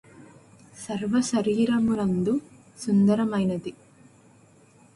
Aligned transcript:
సర్వశరీరమునందు 0.75 2.33
సుందరమైనది 2.77 3.73